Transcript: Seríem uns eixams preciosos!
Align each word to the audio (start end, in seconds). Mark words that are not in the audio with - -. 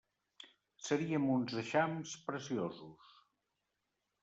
Seríem 0.85 1.25
uns 1.35 1.51
eixams 1.63 2.15
preciosos! 2.31 3.15